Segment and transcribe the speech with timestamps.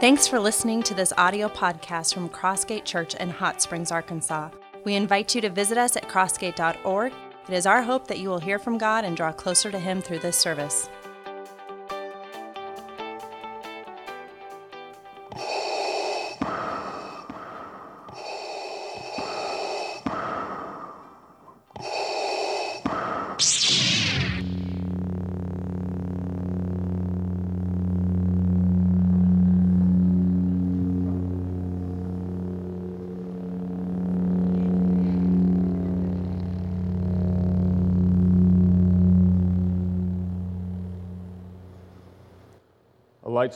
[0.00, 4.48] Thanks for listening to this audio podcast from Crossgate Church in Hot Springs, Arkansas.
[4.82, 7.12] We invite you to visit us at crossgate.org.
[7.46, 10.00] It is our hope that you will hear from God and draw closer to Him
[10.00, 10.88] through this service.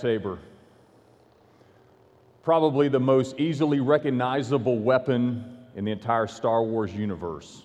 [0.05, 0.39] Lightsaber.
[2.43, 7.65] Probably the most easily recognizable weapon in the entire Star Wars universe.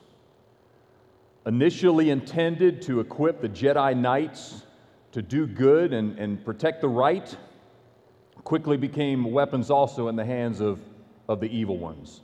[1.46, 4.64] Initially intended to equip the Jedi Knights
[5.12, 7.36] to do good and, and protect the right,
[8.44, 10.80] quickly became weapons also in the hands of,
[11.28, 12.22] of the evil ones.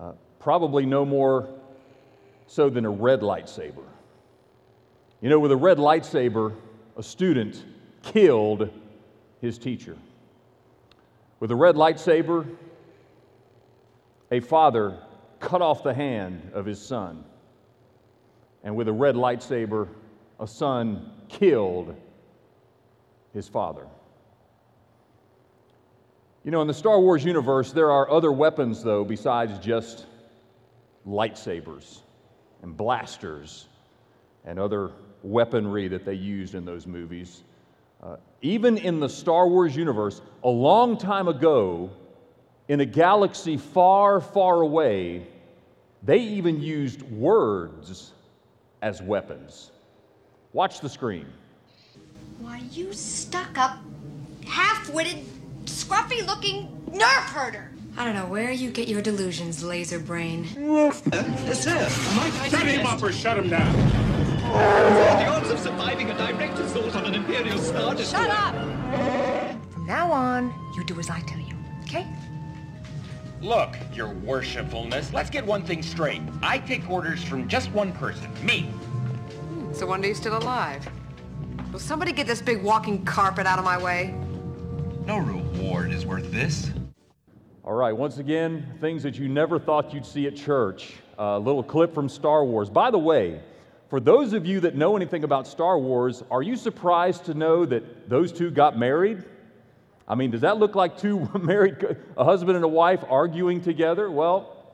[0.00, 1.48] Uh, probably no more
[2.46, 3.84] so than a red lightsaber.
[5.20, 6.54] You know, with a red lightsaber,
[6.96, 7.64] a student
[8.02, 8.70] killed
[9.40, 9.96] his teacher.
[11.40, 12.46] With a red lightsaber,
[14.30, 14.98] a father
[15.40, 17.24] cut off the hand of his son.
[18.64, 19.88] And with a red lightsaber,
[20.40, 21.94] a son killed
[23.32, 23.86] his father.
[26.44, 30.06] You know, in the Star Wars universe, there are other weapons, though, besides just
[31.06, 32.00] lightsabers
[32.62, 33.66] and blasters
[34.44, 37.42] and other weaponry that they used in those movies.
[38.02, 41.90] Uh, even in the Star Wars universe, a long time ago,
[42.68, 45.26] in a galaxy far, far away,
[46.02, 48.12] they even used words
[48.82, 49.72] as weapons.
[50.52, 51.26] Watch the screen.
[52.38, 53.78] Why, you stuck up,
[54.46, 55.24] half witted,
[55.64, 57.72] scruffy looking nerf herder!
[57.96, 60.46] I don't know where you get your delusions, laser brain.
[60.70, 60.92] Uh,
[61.52, 61.88] sir,
[62.48, 64.07] Shut him up or shut him down.
[64.48, 68.24] The odds of surviving a direct assault on an Imperial Star Destroyer.
[68.24, 68.54] Shut up!
[69.70, 72.06] From now on, you do as I tell you, okay?
[73.42, 76.22] Look, your worshipfulness, let's get one thing straight.
[76.42, 78.70] I take orders from just one person, me.
[79.72, 80.88] So one day you're still alive.
[81.70, 84.14] Will somebody get this big walking carpet out of my way?
[85.04, 86.70] No reward is worth this.
[87.64, 90.94] All right, once again, things that you never thought you'd see at church.
[91.18, 92.70] A little clip from Star Wars.
[92.70, 93.40] By the way,
[93.88, 97.64] for those of you that know anything about Star Wars, are you surprised to know
[97.64, 99.24] that those two got married?
[100.06, 104.10] I mean, does that look like two married, a husband and a wife arguing together?
[104.10, 104.66] Well,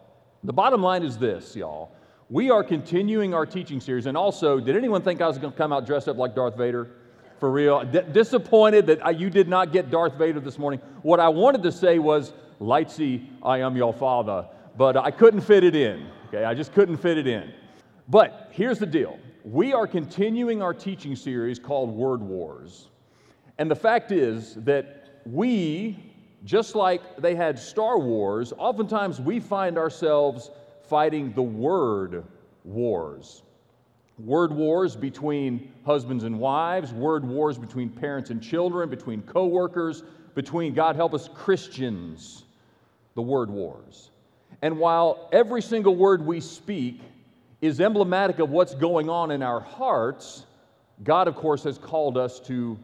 [0.42, 1.92] the bottom line is this, y'all.
[2.28, 5.56] We are continuing our teaching series, and also, did anyone think I was going to
[5.56, 6.90] come out dressed up like Darth Vader?
[7.38, 7.84] For real?
[7.84, 10.80] D- disappointed that I, you did not get Darth Vader this morning.
[11.02, 15.62] What I wanted to say was, Lightsy, I am your father, but I couldn't fit
[15.62, 16.08] it in.
[16.28, 17.52] Okay, I just couldn't fit it in.
[18.08, 22.88] But here's the deal we are continuing our teaching series called Word Wars.
[23.58, 26.12] And the fact is that we,
[26.44, 30.50] just like they had Star Wars, oftentimes we find ourselves
[30.88, 32.24] fighting the word
[32.64, 33.42] wars.
[34.18, 40.04] Word wars between husbands and wives, word wars between parents and children, between coworkers,
[40.34, 42.44] between, God help us, Christians,
[43.14, 44.10] the word wars.
[44.62, 47.00] And while every single word we speak
[47.64, 50.44] is emblematic of what's going on in our hearts,
[51.02, 52.78] God, of course, has called us to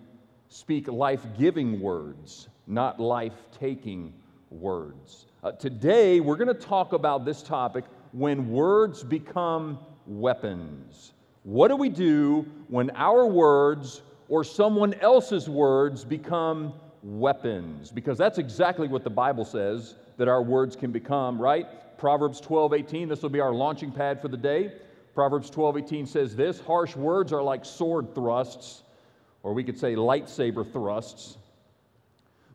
[0.48, 4.10] speak life giving words, not life taking
[4.48, 5.26] words.
[5.44, 11.12] Uh, today, we're going to talk about this topic when words become weapons.
[11.42, 17.92] What do we do when our words or someone else's words become weapons?
[17.92, 21.68] Because that's exactly what the Bible says that our words can become, right?
[22.00, 24.72] Proverbs 12, 18, this will be our launching pad for the day.
[25.14, 28.82] Proverbs 12, 18 says this harsh words are like sword thrusts,
[29.42, 31.36] or we could say lightsaber thrusts,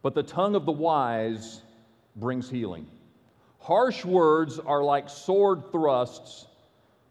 [0.01, 1.61] but the tongue of the wise
[2.15, 2.87] brings healing.
[3.59, 6.47] Harsh words are like sword thrusts,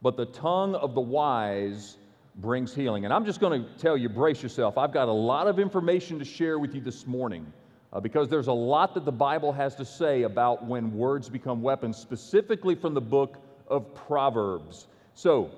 [0.02, 1.98] but the tongue of the wise
[2.34, 3.04] brings healing.
[3.04, 4.76] And I'm just going to tell you, brace yourself.
[4.76, 7.52] I've got a lot of information to share with you this morning
[7.94, 11.62] uh, because there's a lot that the Bible has to say about when words become
[11.62, 13.38] weapons, specifically from the book
[13.68, 14.88] of Proverbs.
[15.14, 15.52] So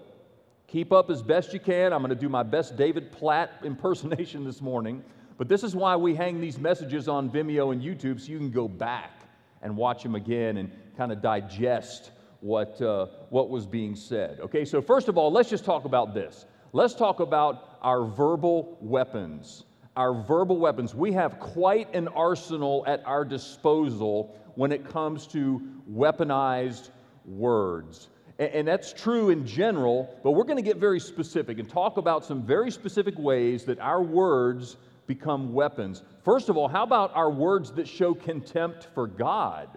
[0.67, 1.95] keep up as best you can.
[1.95, 5.03] I'm going to do my best David Platt impersonation this morning.
[5.39, 8.51] But this is why we hang these messages on Vimeo and YouTube so you can
[8.51, 9.23] go back
[9.63, 12.11] and watch them again and kind of digest
[12.41, 14.41] what, uh, what was being said.
[14.41, 16.47] Okay, so first of all, let's just talk about this.
[16.73, 19.65] Let's talk about our verbal weapons
[19.97, 20.95] our verbal weapons.
[20.95, 26.91] We have quite an arsenal at our disposal when it comes to weaponized
[27.25, 28.09] words.
[28.39, 32.23] And, that's true in general, but we're going to get very specific and talk about
[32.23, 34.77] some very specific ways that our words
[35.07, 36.03] become weapons.
[36.23, 39.69] First of all, how about our words that show contempt for God?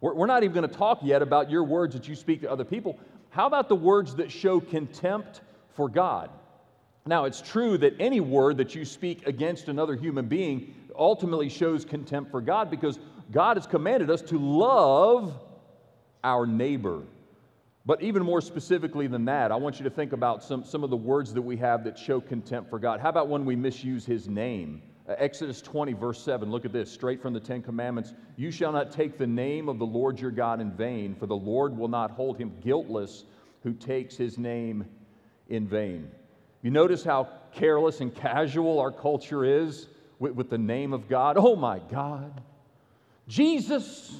[0.00, 2.50] We're, we're not even going to talk yet about your words that you speak to
[2.50, 2.98] other people.
[3.28, 5.42] How about the words that show contempt
[5.74, 6.30] for God?
[7.06, 11.84] Now, it's true that any word that you speak against another human being ultimately shows
[11.84, 12.98] contempt for God because
[13.30, 15.34] God has commanded us to love
[16.24, 17.02] our neighbor.
[17.84, 20.90] But even more specifically than that, I want you to think about some, some of
[20.90, 22.98] the words that we have that show contempt for God.
[22.98, 24.82] How about when we misuse his name?
[25.08, 28.12] Uh, Exodus 20, verse 7, look at this, straight from the Ten Commandments.
[28.36, 31.36] You shall not take the name of the Lord your God in vain, for the
[31.36, 33.24] Lord will not hold him guiltless
[33.62, 34.84] who takes his name
[35.48, 36.10] in vain.
[36.66, 39.86] You notice how careless and casual our culture is
[40.18, 41.36] with, with the name of God?
[41.38, 42.42] Oh my God.
[43.28, 44.10] Jesus.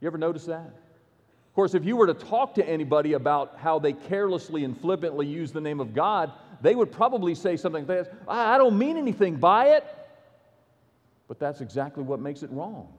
[0.00, 0.68] You ever notice that?
[0.68, 5.26] Of course, if you were to talk to anybody about how they carelessly and flippantly
[5.26, 6.30] use the name of God,
[6.60, 9.84] they would probably say something like this I don't mean anything by it.
[11.26, 12.92] But that's exactly what makes it wrong,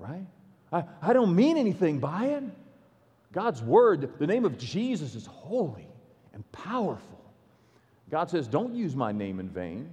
[0.00, 0.26] right?
[0.72, 2.42] I, I don't mean anything by it.
[3.30, 5.86] God's word, the name of Jesus is holy
[6.34, 7.21] and powerful.
[8.12, 9.90] God says, Don't use my name in vain.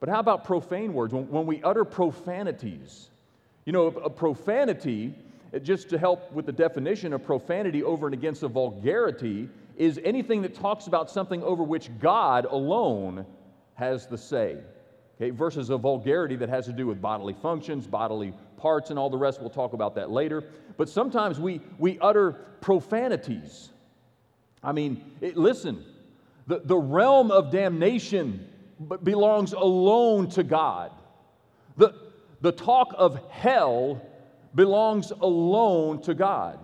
[0.00, 1.12] But how about profane words?
[1.12, 3.10] When, when we utter profanities,
[3.64, 5.14] you know, a, a profanity,
[5.62, 10.42] just to help with the definition of profanity over and against a vulgarity, is anything
[10.42, 13.26] that talks about something over which God alone
[13.74, 14.58] has the say.
[15.16, 19.10] Okay, versus a vulgarity that has to do with bodily functions, bodily parts, and all
[19.10, 19.40] the rest.
[19.40, 20.44] We'll talk about that later.
[20.76, 23.70] But sometimes we, we utter profanities.
[24.62, 25.84] I mean, it, listen,
[26.46, 28.48] the, the realm of damnation
[29.02, 30.92] belongs alone to God.
[31.76, 31.94] The,
[32.40, 34.02] the talk of hell
[34.54, 36.58] belongs alone to God.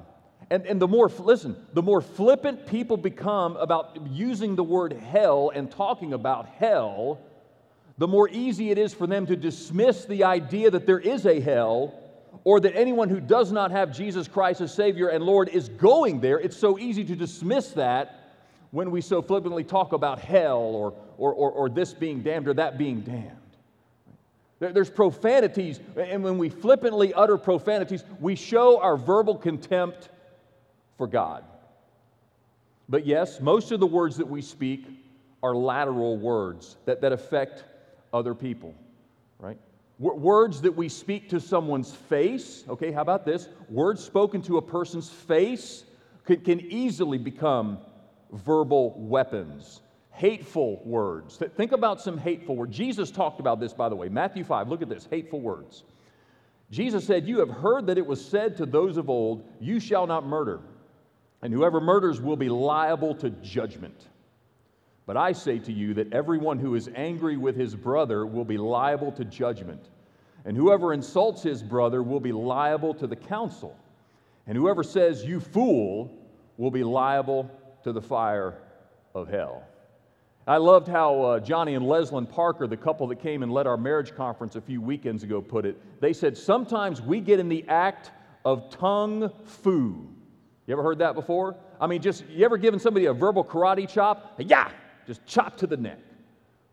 [0.51, 5.53] And, and the more, listen, the more flippant people become about using the word hell
[5.55, 7.21] and talking about hell,
[7.99, 11.41] the more easy it is for them to dismiss the idea that there is a
[11.41, 11.95] hell
[12.45, 16.21] or that anyone who does not have Jesus Christ as Savior and Lord is going
[16.21, 16.41] there.
[16.41, 18.20] It's so easy to dismiss that
[18.71, 22.55] when we so flippantly talk about hell or, or, or, or this being damned or
[22.55, 23.37] that being damned.
[24.61, 30.11] There, there's profanities, and when we flippantly utter profanities, we show our verbal contempt
[30.97, 31.45] for God.
[32.89, 34.87] But yes, most of the words that we speak
[35.43, 37.65] are lateral words that, that affect
[38.13, 38.75] other people,
[39.39, 39.57] right?
[39.99, 43.49] Words that we speak to someone's face, okay, how about this?
[43.69, 45.85] Words spoken to a person's face
[46.25, 47.79] can easily become
[48.33, 49.81] verbal weapons,
[50.13, 51.39] hateful words.
[51.57, 52.77] Think about some hateful words.
[52.77, 54.09] Jesus talked about this, by the way.
[54.09, 55.85] Matthew 5, look at this hateful words.
[56.71, 60.07] Jesus said, You have heard that it was said to those of old, You shall
[60.07, 60.61] not murder,
[61.43, 64.09] and whoever murders will be liable to judgment.
[65.07, 68.59] But I say to you that everyone who is angry with his brother will be
[68.59, 69.89] liable to judgment,
[70.45, 73.77] and whoever insults his brother will be liable to the council,
[74.47, 76.17] and whoever says, You fool,
[76.57, 77.51] will be liable
[77.85, 78.59] to the fire
[79.15, 79.65] of hell.
[80.47, 83.77] I loved how uh, Johnny and Leslyn Parker, the couple that came and led our
[83.77, 85.81] marriage conference a few weekends ago, put it.
[86.01, 88.11] They said, Sometimes we get in the act
[88.45, 90.09] of tongue fu.
[90.67, 91.57] You ever heard that before?
[91.81, 94.35] I mean, just, you ever given somebody a verbal karate chop?
[94.39, 94.71] Yeah,
[95.07, 95.99] just chop to the neck.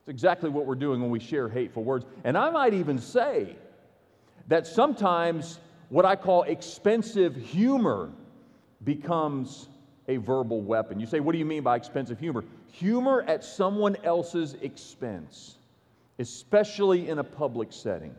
[0.02, 2.06] It's exactly what we're doing when we share hateful words.
[2.24, 3.56] And I might even say
[4.48, 8.12] that sometimes what I call expensive humor
[8.84, 9.68] becomes
[10.08, 11.00] a verbal weapon.
[11.00, 12.44] You say, what do you mean by expensive humor?
[12.72, 15.58] Humor at someone else's expense,
[16.20, 18.16] especially in a public setting,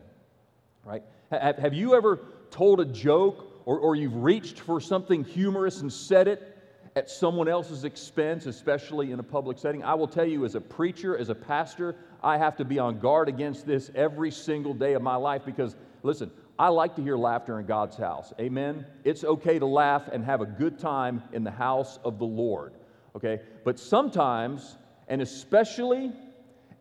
[0.83, 1.03] right?
[1.31, 2.19] Have, you ever
[2.51, 6.57] told a joke or, or you've reached for something humorous and said it
[6.95, 9.83] at someone else's expense, especially in a public setting?
[9.83, 12.99] I will tell you, as a preacher, as a pastor, I have to be on
[12.99, 17.15] guard against this every single day of my life because, listen, I like to hear
[17.15, 18.33] laughter in God's house.
[18.37, 18.85] Amen?
[19.05, 22.73] It's okay to laugh and have a good time in the house of the Lord.
[23.15, 23.39] Okay?
[23.63, 26.11] But sometimes, and especially,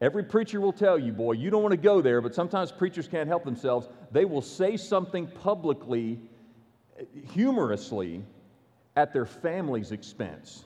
[0.01, 3.07] every preacher will tell you, boy, you don't want to go there, but sometimes preachers
[3.07, 3.89] can't help themselves.
[4.11, 6.19] They will say something publicly,
[7.33, 8.25] humorously,
[8.97, 10.65] at their family's expense.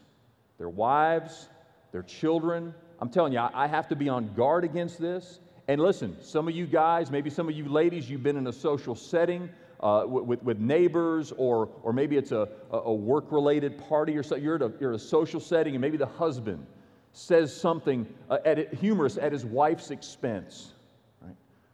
[0.56, 1.50] Their wives,
[1.92, 2.74] their children.
[2.98, 5.38] I'm telling you, I have to be on guard against this.
[5.68, 8.52] And listen, some of you guys, maybe some of you ladies, you've been in a
[8.52, 9.48] social setting
[9.80, 14.22] uh, with, with neighbors, or, or maybe it's a, a work related party or.
[14.38, 16.66] You're at, a, you're a social setting, and maybe the husband
[17.12, 20.72] says something uh, at, humorous at his wife's expense.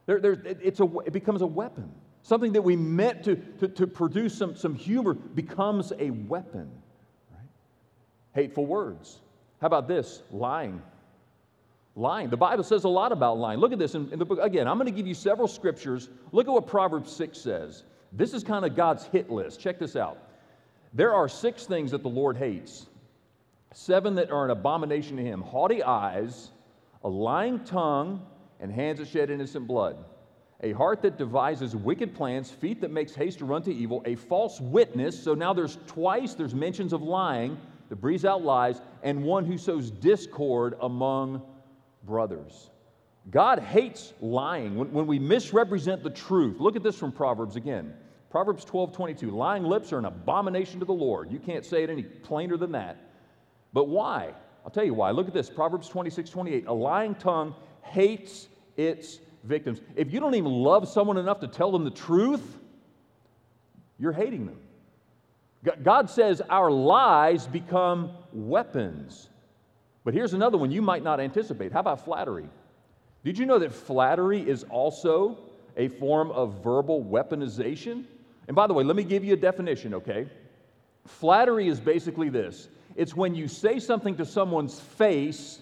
[0.07, 1.91] There, there, it, it's a, it becomes a weapon.
[2.23, 6.71] Something that we meant to, to, to produce some, some humor becomes a weapon.
[7.31, 7.49] Right?
[8.35, 9.21] Hateful words.
[9.61, 10.23] How about this?
[10.31, 10.83] Lying.
[11.99, 12.31] Lying.
[12.31, 13.59] The Bible says a lot about lying.
[13.59, 14.39] Look at this in, in the book.
[14.41, 16.09] Again, I'm going to give you several scriptures.
[16.31, 17.83] Look at what Proverbs 6 says.
[18.13, 19.59] This is kind of God's hit list.
[19.59, 20.17] Check this out.
[20.95, 22.87] There are six things that the Lord hates,
[23.75, 26.53] seven that are an abomination to him haughty eyes,
[27.03, 28.25] a lying tongue,
[28.61, 29.97] and hands that shed innocent blood.
[30.61, 34.15] A heart that devises wicked plans, feet that makes haste to run to evil, a
[34.15, 35.21] false witness.
[35.21, 39.59] So now there's twice there's mentions of lying that breathes out lies, and one who
[39.59, 41.43] sows discord among
[42.05, 42.71] brothers.
[43.31, 46.59] God hates lying when, when we misrepresent the truth.
[46.59, 47.95] Look at this from Proverbs again.
[48.31, 49.31] Proverbs 12, 22.
[49.31, 51.31] Lying lips are an abomination to the Lord.
[51.31, 52.97] You can't say it any plainer than that.
[53.73, 54.33] But why?
[54.65, 55.11] I'll tell you why.
[55.11, 56.67] Look at this Proverbs 26, 28.
[56.67, 59.81] A lying tongue hates its victims.
[59.97, 62.59] If you don't even love someone enough to tell them the truth,
[63.99, 64.59] you're hating them.
[65.83, 69.29] God says our lies become weapons.
[70.05, 71.73] But here's another one you might not anticipate.
[71.73, 72.49] How about flattery?
[73.25, 75.39] Did you know that flattery is also
[75.77, 78.05] a form of verbal weaponization?
[78.47, 80.29] And by the way, let me give you a definition, okay?
[81.07, 85.61] Flattery is basically this it's when you say something to someone's face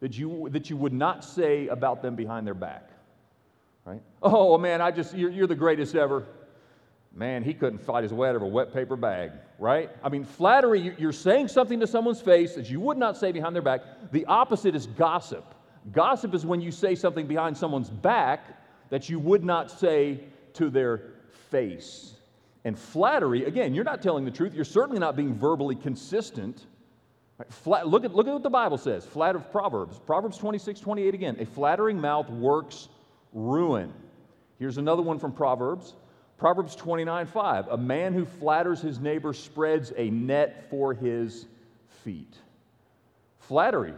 [0.00, 2.90] that you, that you would not say about them behind their back,
[3.86, 4.02] right?
[4.22, 6.26] Oh, man, I just, you're, you're the greatest ever.
[7.12, 9.90] Man, he couldn't fight his way out of a wet paper bag, right?
[10.02, 13.54] I mean, flattery, you're saying something to someone's face that you would not say behind
[13.54, 13.80] their back.
[14.12, 15.54] The opposite is gossip.
[15.92, 18.40] Gossip is when you say something behind someone's back
[18.90, 20.20] that you would not say
[20.54, 21.02] to their
[21.50, 22.14] face.
[22.64, 24.54] And flattery, again, you're not telling the truth.
[24.54, 26.66] You're certainly not being verbally consistent.
[27.48, 29.04] Flat, look, at, look at what the Bible says.
[29.04, 29.98] Flat of Proverbs.
[29.98, 31.36] Proverbs 26, 28 again.
[31.40, 32.88] A flattering mouth works
[33.32, 33.92] ruin.
[34.58, 35.94] Here's another one from Proverbs.
[36.40, 37.68] Proverbs 29 5.
[37.68, 41.46] A man who flatters his neighbor spreads a net for his
[42.02, 42.34] feet.
[43.40, 43.92] Flattery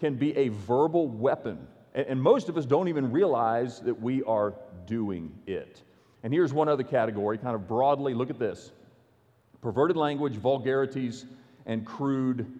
[0.00, 4.54] can be a verbal weapon, and most of us don't even realize that we are
[4.86, 5.82] doing it.
[6.22, 8.72] And here's one other category, kind of broadly look at this
[9.60, 11.26] perverted language, vulgarities,
[11.66, 12.58] and crude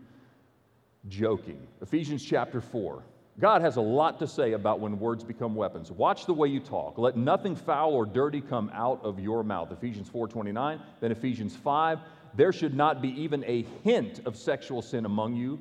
[1.09, 1.67] joking.
[1.81, 3.03] Ephesians chapter 4.
[3.43, 5.91] God has a lot to say about when words become weapons.
[5.91, 6.97] Watch the way you talk.
[6.97, 9.73] Let nothing foul or dirty come out of your mouth.
[9.73, 11.99] Ephesians 4:29, then Ephesians 5,
[12.37, 15.59] there should not be even a hint of sexual sin among you.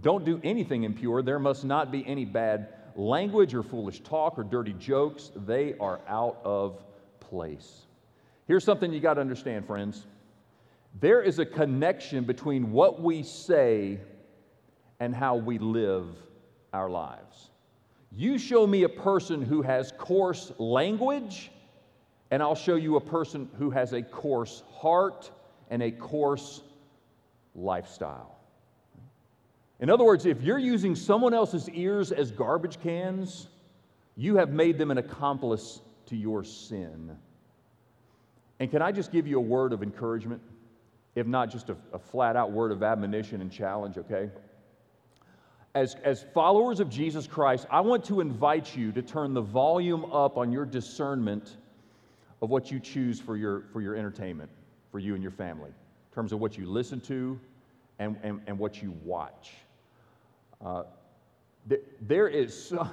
[0.00, 1.22] Don't do anything impure.
[1.22, 5.32] There must not be any bad language or foolish talk or dirty jokes.
[5.34, 6.84] They are out of
[7.18, 7.86] place.
[8.46, 10.06] Here's something you got to understand, friends.
[11.00, 13.98] There is a connection between what we say
[15.00, 16.06] and how we live
[16.74, 17.50] our lives.
[18.12, 21.50] You show me a person who has coarse language,
[22.30, 25.30] and I'll show you a person who has a coarse heart
[25.70, 26.62] and a coarse
[27.54, 28.36] lifestyle.
[29.80, 33.48] In other words, if you're using someone else's ears as garbage cans,
[34.16, 37.16] you have made them an accomplice to your sin.
[38.60, 40.40] And can I just give you a word of encouragement?
[41.14, 44.30] If not just a, a flat out word of admonition and challenge, okay?
[45.74, 50.04] As, as followers of Jesus Christ, I want to invite you to turn the volume
[50.12, 51.56] up on your discernment
[52.42, 54.50] of what you choose for your, for your entertainment,
[54.92, 57.38] for you and your family, in terms of what you listen to
[57.98, 59.52] and, and, and what you watch.
[60.64, 60.84] Uh,
[61.68, 62.88] th- there is, so,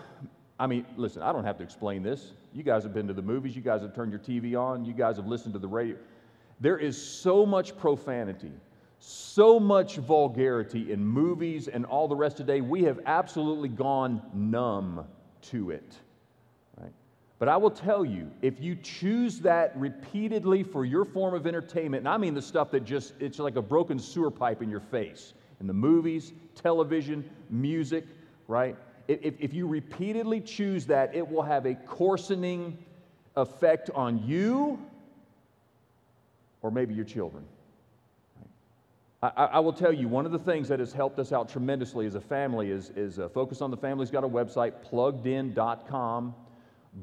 [0.59, 2.31] I mean, listen, I don't have to explain this.
[2.51, 4.93] You guys have been to the movies, you guys have turned your TV on, you
[4.93, 5.97] guys have listened to the radio.
[6.59, 8.51] There is so much profanity
[9.03, 15.05] so much vulgarity in movies and all the rest today, we have absolutely gone numb
[15.41, 15.95] to it.
[16.77, 16.91] Right?
[17.39, 22.01] But I will tell you, if you choose that repeatedly for your form of entertainment,
[22.01, 24.79] and I mean the stuff that just, it's like a broken sewer pipe in your
[24.79, 28.05] face, in the movies, television, music,
[28.47, 28.75] right?
[29.07, 32.77] If, if you repeatedly choose that, it will have a coarsening
[33.35, 34.79] effect on you
[36.61, 37.43] or maybe your children.
[39.23, 42.07] I, I, will tell you, one of the things that has helped us out tremendously
[42.07, 46.33] as a family is, is uh, Focus on the Family's got a website, pluggedin.com.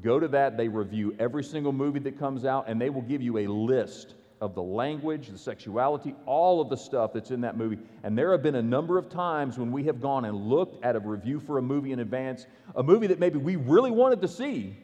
[0.01, 0.57] Go to that.
[0.57, 4.15] They review every single movie that comes out, and they will give you a list
[4.41, 7.77] of the language, the sexuality, all of the stuff that's in that movie.
[8.03, 10.97] And there have been a number of times when we have gone and looked at
[10.97, 14.27] a review for a movie in advance, a movie that maybe we really wanted to
[14.27, 14.75] see,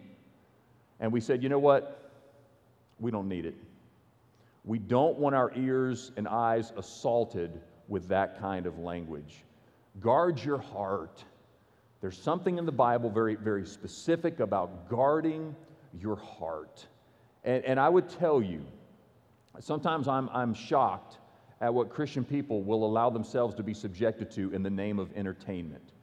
[1.01, 2.13] and we said, you know what?
[2.97, 3.55] We don't need it.
[4.65, 9.43] We don't want our ears and eyes assaulted with that kind of language.
[9.99, 11.23] Guard your heart.
[12.01, 15.55] There's something in the Bible very, very specific about guarding
[15.99, 16.85] your heart.
[17.43, 18.65] And, and I would tell you,
[19.59, 21.17] sometimes I'm, I'm shocked
[21.61, 25.15] at what Christian people will allow themselves to be subjected to in the name of
[25.15, 25.93] entertainment.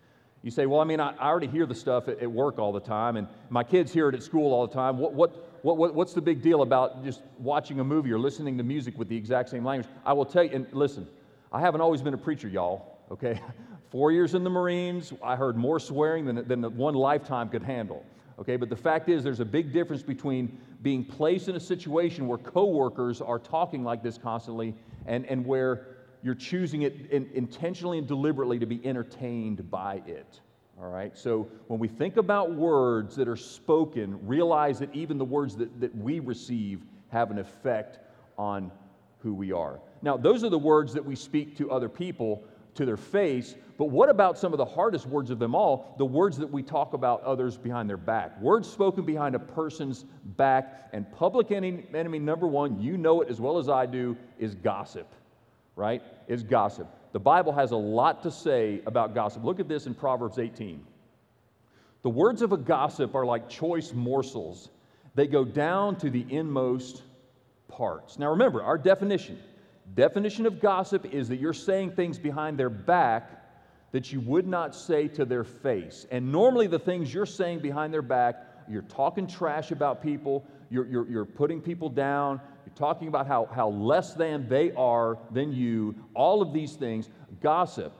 [0.42, 2.72] You say, well, I mean, I, I already hear the stuff at, at, work all
[2.72, 4.98] the time, and my kids hear it at school all the time.
[4.98, 8.58] What, what, what, what, what's the big deal about just watching a movie or listening
[8.58, 9.88] to music with the exact same language?
[10.04, 11.06] I will tell you, and listen,
[11.52, 13.40] I haven't always been a preacher, y'all, okay?
[13.90, 18.04] Four years in the Marines, I heard more swearing than, than one lifetime could handle.
[18.38, 22.26] Okay, but the fact is, there's a big difference between being placed in a situation
[22.26, 24.74] where coworkers are talking like this constantly
[25.06, 25.86] and, and where
[26.22, 30.40] you're choosing it in, intentionally and deliberately to be entertained by it.
[30.82, 35.24] All right, so when we think about words that are spoken, realize that even the
[35.24, 38.00] words that, that we receive have an effect
[38.36, 38.72] on
[39.20, 39.78] who we are.
[40.02, 42.42] Now, those are the words that we speak to other people
[42.74, 45.94] to their face, but what about some of the hardest words of them all?
[45.98, 48.40] The words that we talk about others behind their back.
[48.40, 50.04] Words spoken behind a person's
[50.36, 50.88] back.
[50.92, 55.06] And public enemy, number one, you know it as well as I do, is gossip,
[55.76, 56.02] right?
[56.26, 56.88] Is gossip.
[57.12, 59.44] The Bible has a lot to say about gossip.
[59.44, 60.84] Look at this in Proverbs 18.
[62.02, 64.70] The words of a gossip are like choice morsels,
[65.14, 67.02] they go down to the inmost
[67.68, 68.18] parts.
[68.18, 69.38] Now remember, our definition
[69.94, 73.42] definition of gossip is that you're saying things behind their back
[73.90, 76.06] that you would not say to their face.
[76.10, 80.86] And normally, the things you're saying behind their back, you're talking trash about people, you're,
[80.86, 85.52] you're, you're putting people down, you're talking about how, how less than they are than
[85.52, 87.08] you, all of these things.
[87.40, 87.92] Gossip.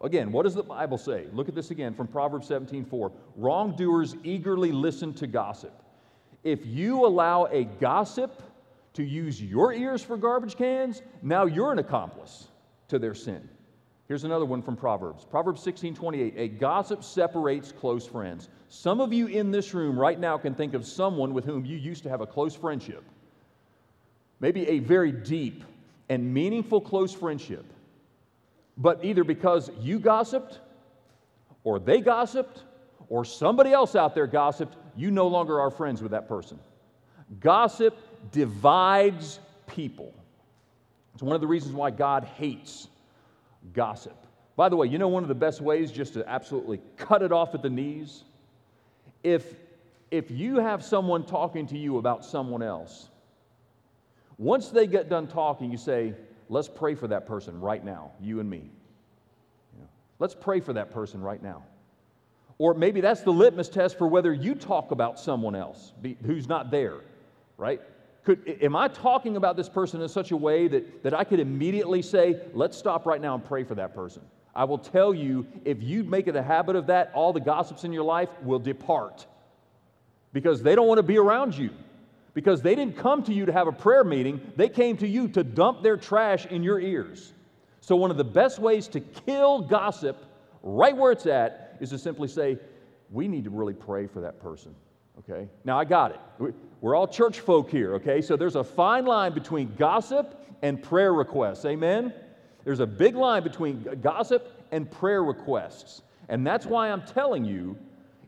[0.00, 1.26] Again, what does the Bible say?
[1.32, 3.12] Look at this again from Proverbs 17 4.
[3.36, 5.82] Wrongdoers eagerly listen to gossip.
[6.42, 8.42] If you allow a gossip
[8.94, 12.48] to use your ears for garbage cans, now you're an accomplice
[12.88, 13.48] to their sin.
[14.08, 15.24] Here's another one from Proverbs.
[15.24, 16.34] Proverbs 16 28.
[16.36, 18.48] A gossip separates close friends.
[18.68, 21.76] Some of you in this room right now can think of someone with whom you
[21.76, 23.04] used to have a close friendship.
[24.42, 25.62] Maybe a very deep
[26.08, 27.64] and meaningful close friendship.
[28.76, 30.58] But either because you gossiped,
[31.62, 32.64] or they gossiped,
[33.08, 36.58] or somebody else out there gossiped, you no longer are friends with that person.
[37.38, 37.96] Gossip
[38.32, 40.12] divides people.
[41.14, 42.88] It's one of the reasons why God hates
[43.72, 44.26] gossip.
[44.56, 47.30] By the way, you know one of the best ways just to absolutely cut it
[47.30, 48.24] off at the knees?
[49.22, 49.54] If,
[50.10, 53.08] if you have someone talking to you about someone else,
[54.38, 56.14] once they get done talking, you say,
[56.52, 58.70] Let's pray for that person right now, you and me.
[60.18, 61.64] Let's pray for that person right now.
[62.58, 65.94] Or maybe that's the litmus test for whether you talk about someone else
[66.26, 66.98] who's not there,
[67.56, 67.80] right?
[68.24, 71.40] Could, am I talking about this person in such a way that, that I could
[71.40, 74.22] immediately say, let's stop right now and pray for that person?
[74.54, 77.84] I will tell you, if you make it a habit of that, all the gossips
[77.84, 79.26] in your life will depart
[80.34, 81.70] because they don't want to be around you.
[82.34, 85.28] Because they didn't come to you to have a prayer meeting, they came to you
[85.28, 87.32] to dump their trash in your ears.
[87.80, 90.24] So, one of the best ways to kill gossip
[90.62, 92.58] right where it's at is to simply say,
[93.10, 94.74] we need to really pray for that person.
[95.18, 95.48] Okay?
[95.64, 96.54] Now, I got it.
[96.80, 98.22] We're all church folk here, okay?
[98.22, 101.64] So there's a fine line between gossip and prayer requests.
[101.64, 102.14] Amen?
[102.64, 106.02] There's a big line between gossip and prayer requests.
[106.28, 107.76] And that's why I'm telling you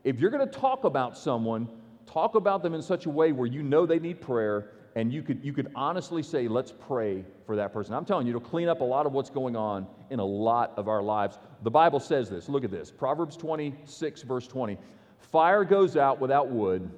[0.03, 1.67] if you're going to talk about someone,
[2.15, 5.21] talk about them in such a way where you know they need prayer and you
[5.21, 7.93] could, you could honestly say, let's pray for that person.
[7.93, 10.71] I'm telling you, it'll clean up a lot of what's going on in a lot
[10.77, 11.37] of our lives.
[11.63, 12.47] The Bible says this.
[12.47, 14.77] Look at this Proverbs 26, verse 20.
[15.17, 16.89] Fire goes out without wood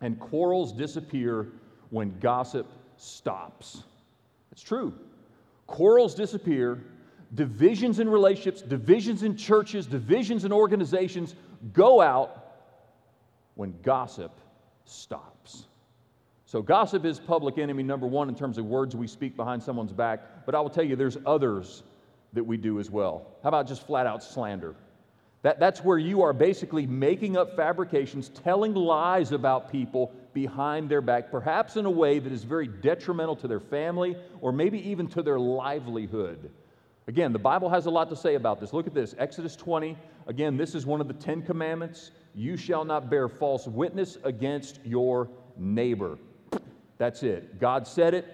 [0.00, 1.48] and quarrels disappear
[1.90, 3.82] when gossip stops.
[4.50, 4.94] It's true.
[5.66, 6.82] Quarrels disappear,
[7.34, 11.34] divisions in relationships, divisions in churches, divisions in organizations
[11.74, 12.47] go out
[13.58, 14.30] when gossip
[14.84, 15.66] stops.
[16.46, 19.92] So, gossip is public enemy number one in terms of words we speak behind someone's
[19.92, 21.82] back, but I will tell you there's others
[22.34, 23.26] that we do as well.
[23.42, 24.76] How about just flat out slander?
[25.42, 31.00] That, that's where you are basically making up fabrications, telling lies about people behind their
[31.00, 35.08] back, perhaps in a way that is very detrimental to their family or maybe even
[35.08, 36.48] to their livelihood.
[37.08, 38.72] Again, the Bible has a lot to say about this.
[38.72, 39.98] Look at this Exodus 20.
[40.28, 42.12] Again, this is one of the Ten Commandments.
[42.38, 46.20] You shall not bear false witness against your neighbor.
[46.96, 47.58] That's it.
[47.58, 48.26] God said it,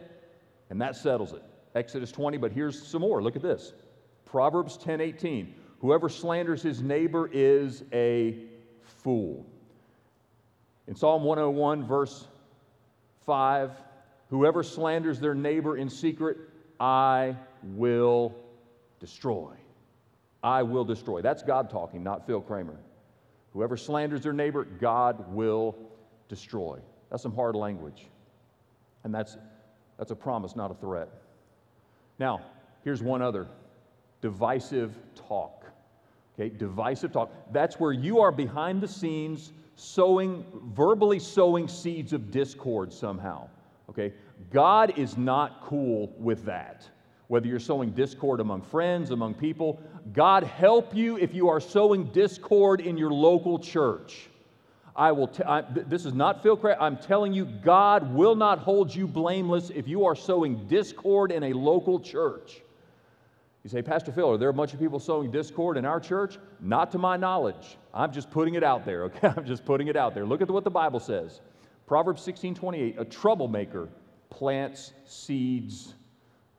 [0.68, 1.42] and that settles it.
[1.74, 3.22] Exodus 20, but here's some more.
[3.22, 3.72] Look at this
[4.26, 5.54] Proverbs 10 18.
[5.78, 8.36] Whoever slanders his neighbor is a
[8.82, 9.46] fool.
[10.86, 12.26] In Psalm 101, verse
[13.24, 13.70] 5,
[14.28, 16.36] whoever slanders their neighbor in secret,
[16.78, 18.34] I will
[19.00, 19.54] destroy.
[20.42, 21.22] I will destroy.
[21.22, 22.76] That's God talking, not Phil Kramer.
[23.54, 25.76] Whoever slanders their neighbor, God will
[26.28, 26.78] destroy.
[27.10, 28.06] That's some hard language.
[29.04, 29.38] And that's,
[29.96, 31.08] that's a promise, not a threat.
[32.18, 32.40] Now,
[32.82, 33.46] here's one other
[34.20, 35.64] divisive talk.
[36.34, 37.30] Okay, divisive talk.
[37.52, 43.48] That's where you are behind the scenes sowing, verbally sowing seeds of discord somehow.
[43.88, 44.12] Okay,
[44.50, 46.88] God is not cool with that.
[47.28, 49.80] Whether you're sowing discord among friends, among people,
[50.12, 54.28] God help you if you are sowing discord in your local church.
[54.96, 55.28] I will.
[55.28, 56.76] T- I, th- this is not Phil Craig.
[56.78, 61.44] I'm telling you, God will not hold you blameless if you are sowing discord in
[61.44, 62.60] a local church.
[63.64, 66.38] You say, Pastor Phil, are there a bunch of people sowing discord in our church?
[66.60, 67.78] Not to my knowledge.
[67.94, 69.04] I'm just putting it out there.
[69.04, 70.26] Okay, I'm just putting it out there.
[70.26, 71.40] Look at what the Bible says.
[71.87, 73.00] Proverbs 16:28.
[73.00, 73.88] A troublemaker
[74.30, 75.94] plants seeds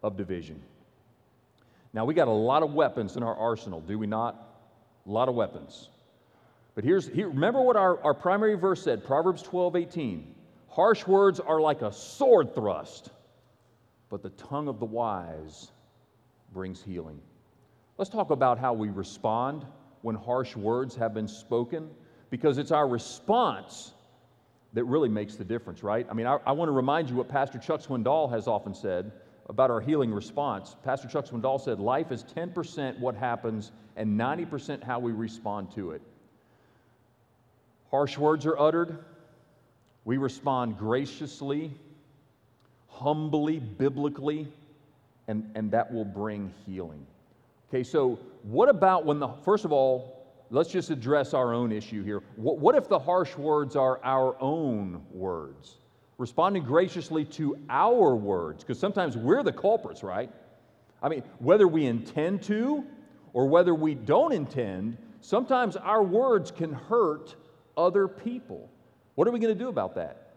[0.05, 0.61] of division.
[1.91, 4.35] Now we got a lot of weapons in our arsenal, do we not?
[5.07, 5.89] A lot of weapons.
[6.75, 10.35] But here's, here, remember what our, our primary verse said Proverbs 12, 18.
[10.69, 13.09] Harsh words are like a sword thrust,
[14.09, 15.71] but the tongue of the wise
[16.53, 17.19] brings healing.
[17.97, 19.65] Let's talk about how we respond
[20.03, 21.89] when harsh words have been spoken,
[22.29, 23.93] because it's our response
[24.73, 26.05] that really makes the difference, right?
[26.11, 29.11] I mean, I, I want to remind you what Pastor Chuck Swindoll has often said
[29.47, 30.75] about our healing response.
[30.83, 35.91] Pastor Chuck Swindoll said, Life is 10% what happens and 90% how we respond to
[35.91, 36.01] it.
[37.91, 38.97] Harsh words are uttered.
[40.03, 41.71] We respond graciously,
[42.87, 44.47] humbly, biblically,
[45.27, 47.05] and, and that will bring healing.
[47.69, 52.03] Okay, so what about when the, first of all, let's just address our own issue
[52.03, 52.21] here.
[52.35, 55.77] What, what if the harsh words are our own words?
[56.17, 60.31] Responding graciously to our words, because sometimes we're the culprits, right?
[61.03, 62.85] I mean, whether we intend to
[63.33, 67.35] or whether we don't intend, sometimes our words can hurt
[67.75, 68.69] other people.
[69.15, 70.33] What are we going to do about that?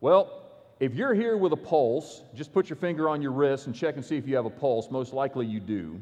[0.00, 0.42] Well,
[0.80, 3.96] if you're here with a pulse, just put your finger on your wrist and check
[3.96, 4.90] and see if you have a pulse.
[4.90, 6.00] Most likely you do.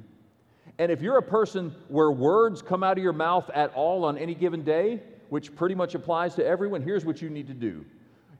[0.79, 4.17] And if you're a person where words come out of your mouth at all on
[4.17, 7.85] any given day, which pretty much applies to everyone, here's what you need to do.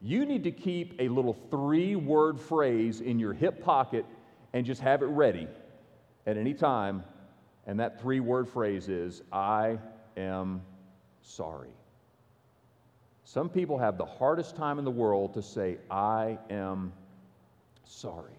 [0.01, 4.07] You need to keep a little three word phrase in your hip pocket
[4.53, 5.49] and just have it ready
[6.27, 7.03] at any time.
[7.67, 9.79] And that three word phrase is, I
[10.17, 10.63] am
[11.23, 11.71] sorry.
[13.25, 16.93] Some people have the hardest time in the world to say, I am
[17.85, 18.33] sorry.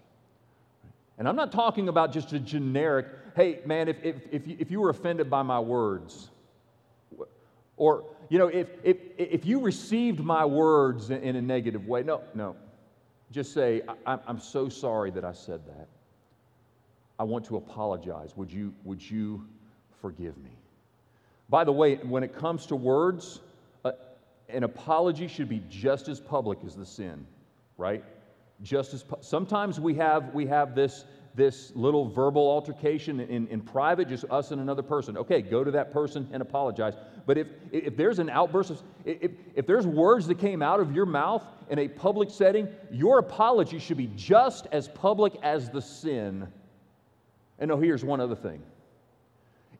[1.18, 4.70] And I'm not talking about just a generic, hey, man, if, if, if, you, if
[4.70, 6.30] you were offended by my words,
[7.76, 12.22] or, you know, if, if, if you received my words in, a negative way, no,
[12.34, 12.56] no.
[13.32, 15.88] Just say, I'm so sorry that I said that.
[17.18, 18.32] I want to apologize.
[18.36, 19.46] Would you, would you
[20.00, 20.50] forgive me?
[21.48, 23.40] By the way, when it comes to words,
[23.84, 23.92] uh,
[24.48, 27.26] an apology should be just as public as the sin,
[27.76, 28.04] right?
[28.62, 33.60] Just as pu- sometimes we have we have this this little verbal altercation in, in
[33.60, 35.16] private, just us and another person.
[35.16, 36.94] Okay, go to that person and apologize.
[37.26, 40.94] But if if there's an outburst of if, if there's words that came out of
[40.94, 45.80] your mouth in a public setting, your apology should be just as public as the
[45.80, 46.48] sin.
[47.58, 48.62] And no, here's one other thing.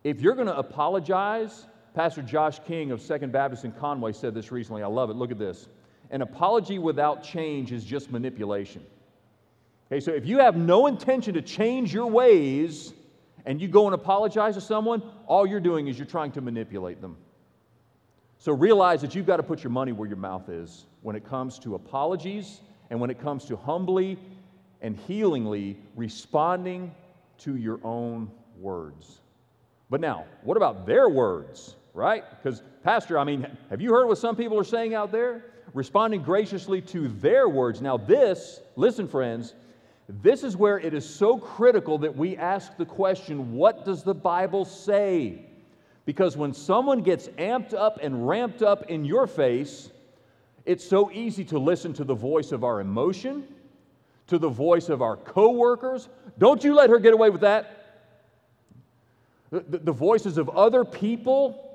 [0.05, 4.53] If you're going to apologize Pastor Josh King of Second Baptist in Conway said this
[4.53, 4.83] recently.
[4.83, 5.17] I love it.
[5.17, 5.69] Look at this.
[6.11, 8.85] An apology without change is just manipulation.
[9.91, 12.93] Okay, so if you have no intention to change your ways
[13.45, 17.01] and you go and apologize to someone, all you're doing is you're trying to manipulate
[17.01, 17.17] them.
[18.39, 21.29] So realize that you've got to put your money where your mouth is when it
[21.29, 24.19] comes to apologies and when it comes to humbly
[24.81, 26.95] and healingly responding
[27.39, 29.19] to your own words.
[29.91, 31.75] But now, what about their words?
[31.95, 32.25] right?
[32.31, 35.45] Because, Pastor, I mean, have you heard what some people are saying out there?
[35.75, 37.81] Responding graciously to their words.
[37.81, 39.55] Now, this, listen, friends,
[40.23, 44.15] this is where it is so critical that we ask the question what does the
[44.15, 45.45] Bible say?
[46.05, 49.91] Because when someone gets amped up and ramped up in your face,
[50.65, 53.45] it's so easy to listen to the voice of our emotion,
[54.27, 56.09] to the voice of our coworkers.
[56.39, 57.77] Don't you let her get away with that.
[59.51, 61.67] The, the, the voices of other people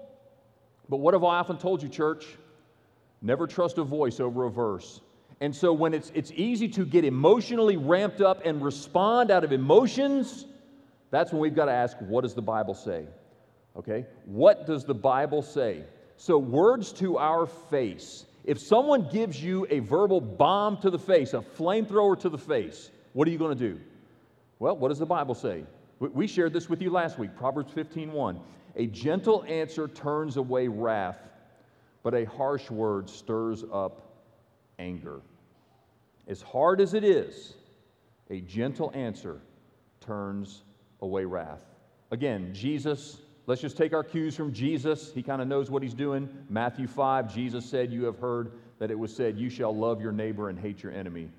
[0.89, 2.26] but what have I often told you, church?
[3.21, 5.02] Never trust a voice over a verse.
[5.41, 9.52] And so when it's, it's easy to get emotionally ramped up and respond out of
[9.52, 10.45] emotions,
[11.12, 13.06] that's when we've got to ask, what does the Bible say?
[13.78, 14.06] Okay?
[14.26, 15.84] What does the Bible say?
[16.17, 18.26] So, words to our face.
[18.45, 22.89] If someone gives you a verbal bomb to the face, a flamethrower to the face,
[23.13, 23.80] what are you going to do?
[24.60, 25.65] Well, what does the Bible say?
[26.00, 28.39] We shared this with you last week, Proverbs 15 1.
[28.78, 31.17] A gentle answer turns away wrath,
[32.04, 34.04] but a harsh word stirs up
[34.79, 35.21] anger.
[36.27, 37.53] As hard as it is,
[38.29, 39.39] a gentle answer
[40.01, 40.63] turns
[41.01, 41.61] away wrath.
[42.11, 45.11] Again, Jesus, let's just take our cues from Jesus.
[45.13, 46.29] He kind of knows what he's doing.
[46.49, 50.11] Matthew 5, Jesus said, You have heard that it was said, You shall love your
[50.11, 51.29] neighbor and hate your enemy.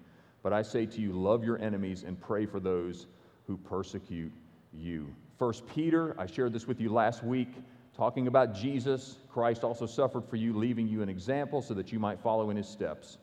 [0.43, 3.07] But I say to you, love your enemies and pray for those
[3.49, 4.33] who persecute
[4.73, 5.09] you.
[5.39, 7.49] First Peter, I shared this with you last week,
[7.97, 9.17] talking about Jesus.
[9.29, 12.57] Christ also suffered for you, leaving you an example so that you might follow in
[12.57, 13.19] his steps.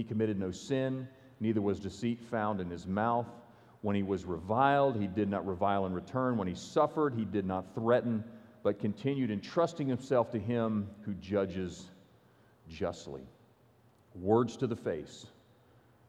[0.00, 1.06] He committed no sin,
[1.40, 3.26] neither was deceit found in his mouth.
[3.82, 6.38] When he was reviled, he did not revile in return.
[6.38, 8.24] When he suffered, he did not threaten,
[8.62, 11.90] but continued entrusting himself to him who judges
[12.66, 13.20] justly.
[14.14, 15.26] Words to the face.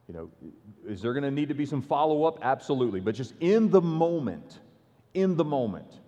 [0.07, 0.29] You know,
[0.87, 2.39] is there going to need to be some follow up?
[2.43, 3.01] Absolutely.
[3.01, 4.61] But just in the moment,
[5.13, 5.99] in the moment,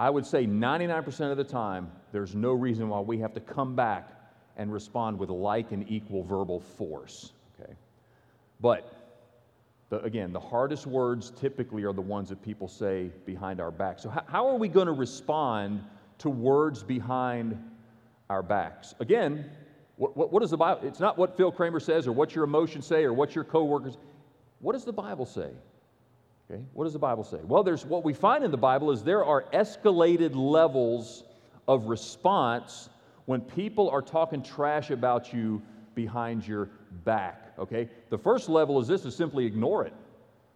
[0.00, 3.76] I would say 99% of the time, there's no reason why we have to come
[3.76, 4.21] back
[4.56, 7.32] and respond with like and equal verbal force.
[7.60, 7.72] Okay?
[8.60, 8.92] But
[9.88, 13.98] the, again, the hardest words typically are the ones that people say behind our back.
[13.98, 15.84] So, how, how are we going to respond
[16.18, 17.62] to words behind
[18.30, 18.94] our backs?
[19.00, 19.50] Again,
[19.96, 20.80] what, what, what does the Bible?
[20.86, 23.98] It's not what Phil Kramer says or what your emotions say or what your coworkers.
[24.60, 25.50] What does the Bible say?
[26.50, 27.38] Okay, what does the Bible say?
[27.42, 31.24] Well, there's what we find in the Bible is there are escalated levels
[31.68, 32.88] of response
[33.26, 35.62] when people are talking trash about you
[35.94, 36.70] behind your
[37.04, 37.52] back.
[37.58, 39.92] Okay, the first level is this: is simply ignore it.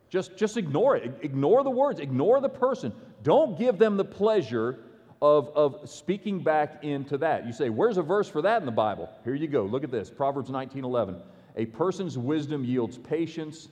[0.08, 1.18] Just, just ignore it.
[1.22, 2.00] Ignore the words.
[2.00, 2.92] Ignore the person.
[3.22, 4.78] Don't give them the pleasure
[5.20, 7.46] of, of speaking back into that.
[7.46, 9.08] You say, where's a verse for that in the Bible?
[9.24, 9.64] Here you go.
[9.64, 11.16] Look at this Proverbs 19 11.
[11.56, 13.68] A person's wisdom yields patience.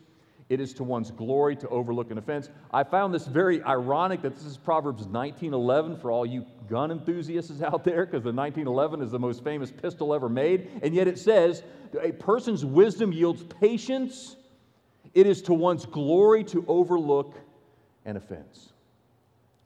[0.49, 2.51] It is to one's glory to overlook an offense.
[2.71, 7.63] I found this very ironic that this is Proverbs 19:11 for all you gun enthusiasts
[7.63, 11.19] out there because the 1911 is the most famous pistol ever made, and yet it
[11.19, 11.63] says
[12.03, 14.37] a person's wisdom yields patience.
[15.15, 17.35] It is to one's glory to overlook
[18.05, 18.73] an offense.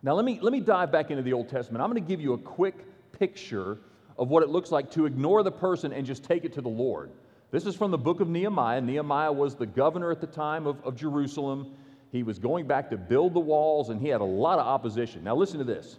[0.02, 1.82] Now, let me, let me dive back into the Old Testament.
[1.82, 3.78] I'm going to give you a quick picture
[4.16, 6.68] of what it looks like to ignore the person and just take it to the
[6.68, 7.10] Lord.
[7.50, 8.80] This is from the book of Nehemiah.
[8.82, 11.72] Nehemiah was the governor at the time of, of Jerusalem.
[12.12, 15.24] He was going back to build the walls, and he had a lot of opposition.
[15.24, 15.96] Now, listen to this.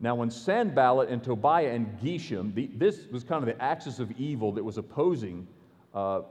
[0.00, 4.10] Now, when Sanballat and Tobiah and Geshem, the, this was kind of the axis of
[4.12, 5.46] evil that was opposing
[5.94, 6.22] uh,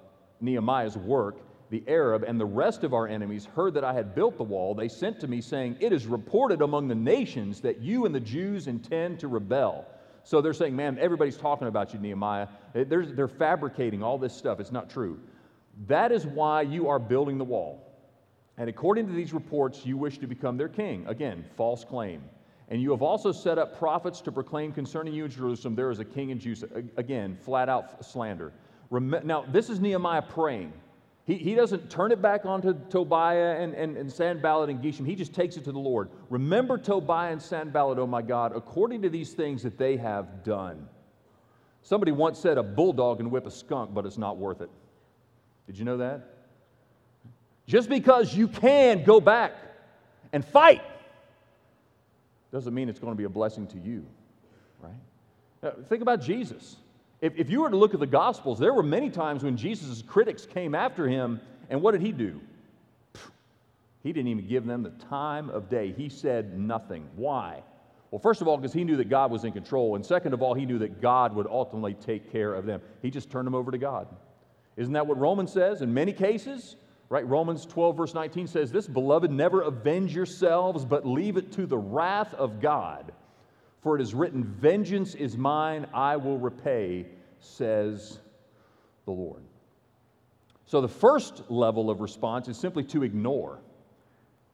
[0.42, 1.40] Nehemiah's work,
[1.72, 4.76] the Arab, and the rest of our enemies heard that I had built the wall,
[4.76, 8.20] they sent to me saying, It is reported among the nations that you and the
[8.20, 9.88] Jews intend to rebel.
[10.24, 12.48] So they're saying, Man, everybody's talking about you, Nehemiah.
[12.74, 14.60] They're, they're fabricating all this stuff.
[14.60, 15.20] It's not true.
[15.88, 17.88] That is why you are building the wall.
[18.58, 21.06] And according to these reports, you wish to become their king.
[21.08, 22.22] Again, false claim.
[22.70, 26.00] And you have also set up prophets to proclaim concerning you in Jerusalem, there is
[26.00, 26.84] a king in Judah.
[26.96, 28.54] Again, flat out slander.
[28.92, 30.72] Now, this is Nehemiah praying.
[31.26, 35.06] He, he doesn't turn it back onto Tobiah and, and, and Sanballat and Geshem.
[35.06, 36.10] He just takes it to the Lord.
[36.30, 40.88] Remember Tobiah and Sanballat, oh my God, according to these things that they have done.
[41.84, 44.70] Somebody once said a bulldog can whip a skunk, but it's not worth it.
[45.68, 46.28] Did you know that?
[47.68, 49.54] Just because you can go back
[50.34, 50.82] and fight
[52.52, 54.06] doesn't mean it's going to be a blessing to you,
[54.82, 54.92] right?
[55.64, 56.76] Now, think about Jesus.
[57.22, 60.02] If, if you were to look at the Gospels, there were many times when Jesus'
[60.02, 62.42] critics came after him, and what did he do?
[64.04, 65.94] He didn't even give them the time of day.
[65.96, 67.08] He said nothing.
[67.16, 67.62] Why?
[68.10, 69.96] Well, first of all, because he knew that God was in control.
[69.96, 72.82] And second of all, he knew that God would ultimately take care of them.
[73.02, 74.08] He just turned them over to God.
[74.76, 75.82] Isn't that what Romans says?
[75.82, 76.76] In many cases,
[77.10, 77.28] right?
[77.28, 81.78] Romans 12, verse 19 says this Beloved, never avenge yourselves, but leave it to the
[81.78, 83.14] wrath of God.
[83.82, 87.08] For it is written, Vengeance is mine, I will repay,
[87.40, 88.20] says
[89.06, 89.42] the Lord.
[90.66, 93.60] So the first level of response is simply to ignore.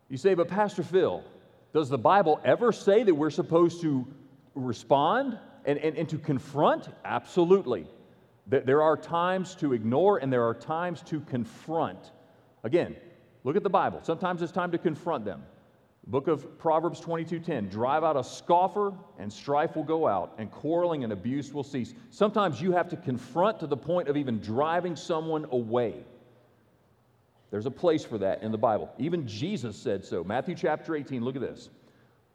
[0.10, 1.24] You say, but Pastor Phil,
[1.74, 4.08] does the Bible ever say that we're supposed to
[4.56, 6.88] respond and, and, and to confront?
[7.04, 7.86] Absolutely.
[8.48, 12.12] There are times to ignore and there are times to confront.
[12.64, 12.96] Again,
[13.44, 14.00] look at the Bible.
[14.04, 15.44] Sometimes it's time to confront them.
[16.08, 21.04] Book of Proverbs 22:10, drive out a scoffer and strife will go out and quarreling
[21.04, 21.94] and abuse will cease.
[22.12, 26.06] Sometimes you have to confront to the point of even driving someone away.
[27.52, 28.90] There's a place for that in the Bible.
[28.98, 30.24] Even Jesus said so.
[30.24, 31.70] Matthew chapter 18, look at this.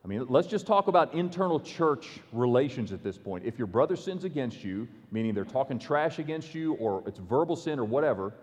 [0.05, 3.45] I mean, let's just talk about internal church relations at this point.
[3.45, 7.57] If your brother sins against you, meaning they're talking trash against you or it's verbal
[7.57, 8.35] sin or whatever,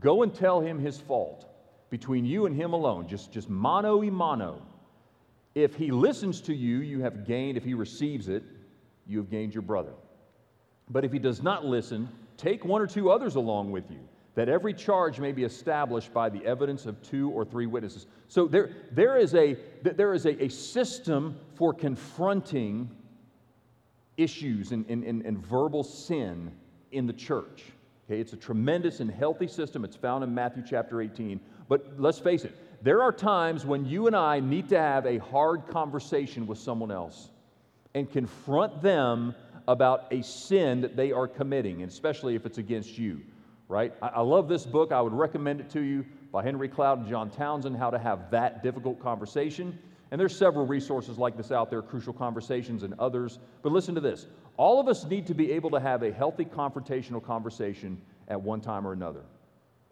[0.00, 1.46] go and tell him his fault
[1.90, 4.62] between you and him alone, just, just mano y mano.
[5.54, 7.56] If he listens to you, you have gained.
[7.56, 8.42] If he receives it,
[9.06, 9.92] you have gained your brother.
[10.90, 14.00] But if he does not listen, take one or two others along with you,
[14.34, 18.06] that every charge may be established by the evidence of two or three witnesses.
[18.28, 22.90] So there, there is, a, there is a, a system for confronting
[24.16, 26.52] issues and, and, and, and verbal sin
[26.92, 27.64] in the church.
[28.06, 29.84] Okay, it's a tremendous and healthy system.
[29.84, 31.40] It's found in Matthew chapter 18.
[31.68, 35.18] But let's face it, there are times when you and I need to have a
[35.18, 37.30] hard conversation with someone else
[37.94, 39.34] and confront them
[39.68, 43.20] about a sin that they are committing, and especially if it's against you,
[43.68, 43.92] right?
[44.00, 44.92] I, I love this book.
[44.92, 48.30] I would recommend it to you by Henry Cloud and John Townsend, How to Have
[48.30, 49.78] That Difficult Conversation.
[50.10, 53.38] And there's several resources like this out there, Crucial Conversations and others.
[53.62, 54.26] But listen to this
[54.56, 58.60] all of us need to be able to have a healthy confrontational conversation at one
[58.60, 59.22] time or another.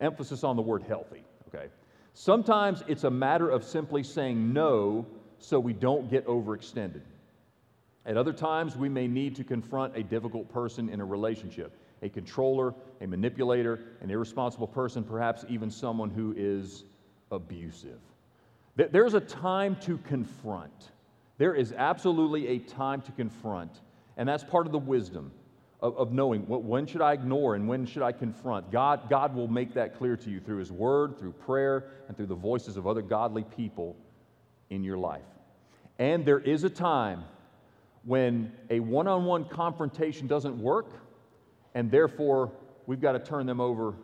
[0.00, 1.68] Emphasis on the word healthy, okay?
[2.14, 5.06] Sometimes it's a matter of simply saying no
[5.38, 7.02] so we don't get overextended.
[8.06, 12.08] At other times, we may need to confront a difficult person in a relationship a
[12.10, 16.84] controller, a manipulator, an irresponsible person, perhaps even someone who is
[17.32, 17.98] abusive.
[18.76, 20.90] There's a time to confront.
[21.38, 23.80] There is absolutely a time to confront.
[24.18, 25.32] And that's part of the wisdom
[25.84, 28.72] of, of knowing when should I ignore and when should I confront.
[28.72, 32.26] God, God will make that clear to you through His Word, through prayer, and through
[32.26, 33.94] the voices of other godly people
[34.70, 35.26] in your life.
[35.98, 37.22] And there is a time
[38.02, 40.86] when a one on one confrontation doesn't work,
[41.74, 42.50] and therefore
[42.86, 43.94] we've got to turn them over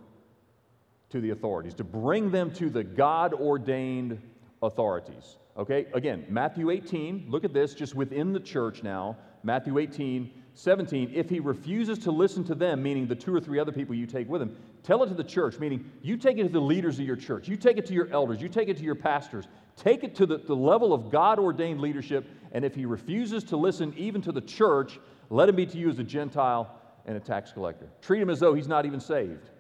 [1.09, 4.21] to the authorities, to bring them to the God ordained
[4.62, 5.38] authorities.
[5.57, 9.16] Okay, again, Matthew 18, look at this, just within the church now.
[9.43, 11.13] Matthew 18, 17.
[11.15, 14.07] If he refuses to listen to them, meaning the two or three other people you
[14.07, 16.99] take with him, tell it to the church, meaning you take it to the leaders
[16.99, 19.47] of your church, you take it to your elders, you take it to your pastors,
[19.77, 22.27] take it to the, the level of God ordained leadership.
[22.53, 24.99] And if he refuses to listen even to the church,
[25.31, 27.89] let him be to you as a Gentile and a tax collector.
[28.03, 29.51] Treat him as though he's not even saved,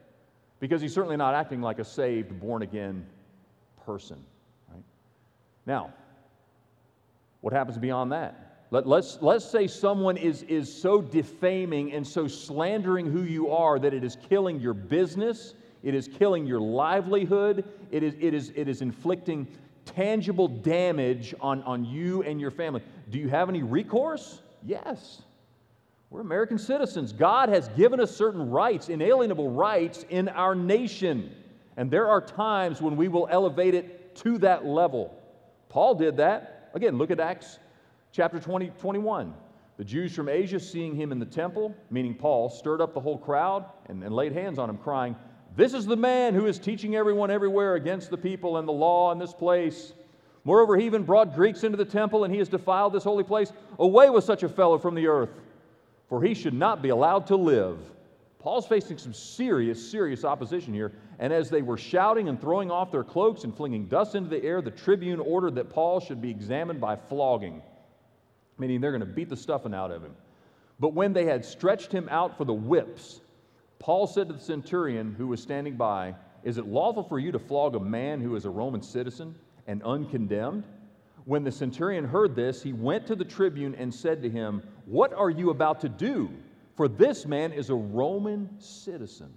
[0.58, 3.06] because he's certainly not acting like a saved, born again
[3.86, 4.22] person.
[4.68, 4.82] Right?
[5.66, 5.94] Now,
[7.40, 8.49] what happens beyond that?
[8.72, 13.80] Let, let's, let's say someone is, is so defaming and so slandering who you are
[13.80, 18.52] that it is killing your business, it is killing your livelihood, it is, it is,
[18.54, 19.48] it is inflicting
[19.84, 22.82] tangible damage on, on you and your family.
[23.10, 24.40] Do you have any recourse?
[24.64, 25.22] Yes.
[26.10, 27.12] We're American citizens.
[27.12, 31.34] God has given us certain rights, inalienable rights in our nation.
[31.76, 35.16] And there are times when we will elevate it to that level.
[35.68, 36.70] Paul did that.
[36.74, 37.58] Again, look at Acts
[38.12, 39.34] chapter 20, 21.
[39.76, 43.16] The Jews from Asia, seeing him in the temple, meaning Paul, stirred up the whole
[43.16, 45.16] crowd and, and laid hands on him, crying,
[45.56, 49.10] This is the man who is teaching everyone everywhere against the people and the law
[49.12, 49.94] in this place.
[50.44, 53.52] Moreover, he even brought Greeks into the temple, and he has defiled this holy place.
[53.78, 55.30] Away with such a fellow from the earth,
[56.08, 57.78] for he should not be allowed to live.
[58.40, 60.92] Paul's facing some serious, serious opposition here.
[61.18, 64.42] And as they were shouting and throwing off their cloaks and flinging dust into the
[64.42, 67.60] air, the tribune ordered that Paul should be examined by flogging,
[68.60, 70.14] meaning they're going to beat the stuffing out of him.
[70.78, 73.20] But when they had stretched him out for the whips,
[73.78, 77.38] Paul said to the centurion who was standing by, Is it lawful for you to
[77.38, 79.34] flog a man who is a Roman citizen
[79.66, 80.64] and uncondemned?
[81.24, 85.12] When the centurion heard this, he went to the tribune and said to him, What
[85.12, 86.30] are you about to do?
[86.76, 89.32] For this man is a Roman citizen.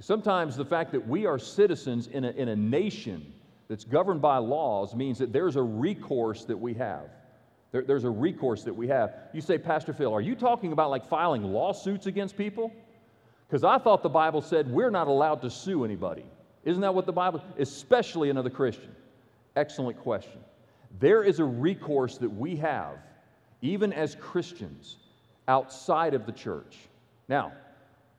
[0.00, 3.32] Sometimes the fact that we are citizens in a, in a nation
[3.68, 7.10] that's governed by laws means that there's a recourse that we have.
[7.72, 9.14] There, there's a recourse that we have.
[9.32, 12.72] You say, Pastor Phil, are you talking about like filing lawsuits against people?
[13.48, 16.24] Because I thought the Bible said we're not allowed to sue anybody.
[16.64, 18.94] Isn't that what the Bible, especially another Christian?
[19.56, 20.40] Excellent question.
[21.00, 22.98] There is a recourse that we have,
[23.62, 24.96] even as Christians,
[25.46, 26.76] outside of the church.
[27.28, 27.52] Now,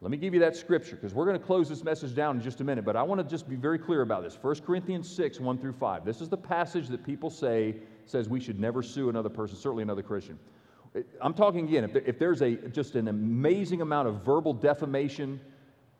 [0.02, 2.42] let me give you that scripture because we're going to close this message down in
[2.42, 4.38] just a minute, but I want to just be very clear about this.
[4.42, 6.06] 1 Corinthians 6, 1 through 5.
[6.06, 7.76] This is the passage that people say
[8.10, 10.39] says we should never sue another person, certainly another Christian.
[11.22, 15.39] I'm talking again, if, there, if there's a, just an amazing amount of verbal defamation,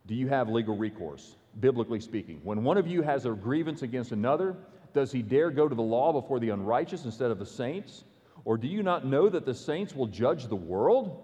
[0.06, 2.40] do you have legal recourse, biblically speaking?
[2.42, 4.56] When one of you has a grievance against another,
[4.92, 8.04] does he dare go to the law before the unrighteous instead of the saints?
[8.44, 11.22] Or do you not know that the saints will judge the world?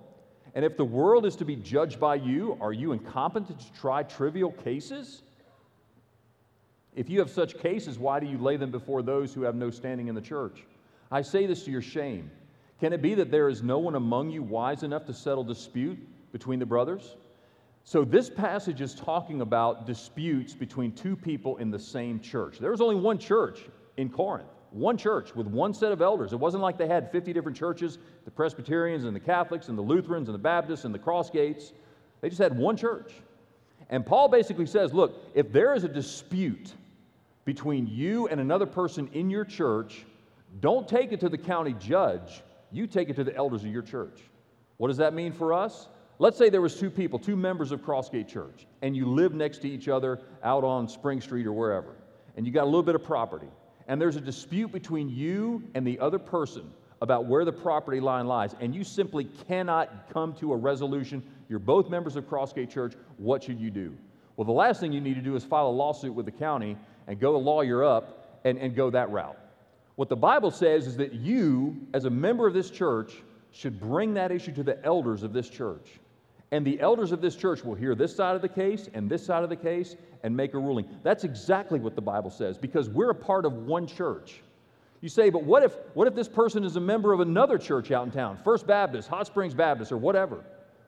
[0.55, 4.03] And if the world is to be judged by you, are you incompetent to try
[4.05, 5.22] trivial cases?
[6.95, 9.70] If you have such cases, why do you lay them before those who have no
[9.70, 10.64] standing in the church?
[11.11, 12.30] I say this to your shame.
[12.80, 15.98] Can it be that there is no one among you wise enough to settle dispute
[16.32, 17.16] between the brothers?
[17.84, 22.59] So, this passage is talking about disputes between two people in the same church.
[22.59, 23.61] There was only one church
[23.96, 26.32] in Corinth, one church with one set of elders.
[26.32, 29.82] It wasn't like they had 50 different churches The Presbyterians and the Catholics and the
[29.82, 31.72] Lutherans and the Baptists and the Crossgates,
[32.20, 33.12] they just had one church.
[33.88, 36.72] And Paul basically says, look, if there is a dispute
[37.44, 40.04] between you and another person in your church,
[40.61, 42.42] don't take it to the county judge.
[42.70, 44.20] You take it to the elders of your church.
[44.76, 45.88] What does that mean for us?
[46.18, 49.59] Let's say there was two people, two members of Crossgate Church, and you live next
[49.59, 51.94] to each other out on Spring Street or wherever,
[52.36, 53.48] and you got a little bit of property,
[53.86, 56.70] and there's a dispute between you and the other person
[57.02, 61.22] about where the property line lies, and you simply cannot come to a resolution.
[61.50, 62.94] You're both members of Crossgate Church.
[63.18, 63.94] What should you do?
[64.36, 66.78] Well, the last thing you need to do is file a lawsuit with the county
[67.07, 69.36] and go lawyer up and, and go that route.
[69.97, 73.14] What the Bible says is that you, as a member of this church,
[73.51, 75.99] should bring that issue to the elders of this church.
[76.53, 79.24] And the elders of this church will hear this side of the case and this
[79.24, 80.86] side of the case and make a ruling.
[81.03, 84.42] That's exactly what the Bible says because we're a part of one church.
[85.01, 87.90] You say, but what if, what if this person is a member of another church
[87.90, 90.44] out in town, First Baptist, Hot Springs Baptist, or whatever?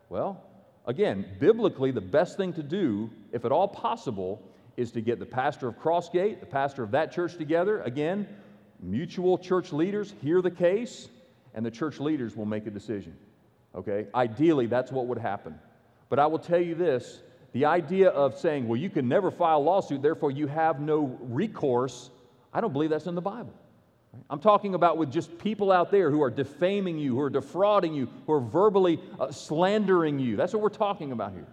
[0.08, 0.42] Well,
[0.86, 4.42] again, biblically, the best thing to do, if at all possible,
[4.76, 7.82] is to get the pastor of Crossgate, the pastor of that church together.
[7.82, 8.28] Again,
[8.80, 11.08] mutual church leaders hear the case,
[11.54, 13.16] and the church leaders will make a decision.
[13.74, 14.06] Okay?
[14.14, 15.58] Ideally, that's what would happen.
[16.08, 17.20] But I will tell you this
[17.52, 21.18] the idea of saying, well, you can never file a lawsuit, therefore you have no
[21.22, 22.10] recourse,
[22.52, 23.54] I don't believe that's in the Bible.
[24.30, 27.94] I'm talking about with just people out there who are defaming you, who are defrauding
[27.94, 30.36] you, who are verbally uh, slandering you.
[30.36, 31.46] That's what we're talking about here.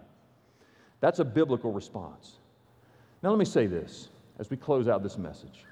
[1.02, 2.34] That's a biblical response.
[3.22, 4.10] Now, let me say this
[4.40, 5.66] as we close out this message.